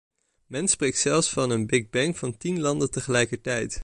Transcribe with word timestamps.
Men 0.45 0.67
spreekt 0.67 0.97
zelfs 0.97 1.29
van 1.29 1.49
een 1.49 1.65
big 1.67 1.89
bang 1.89 2.17
van 2.17 2.37
tien 2.37 2.59
landen 2.61 2.91
tegelijkertijd. 2.91 3.79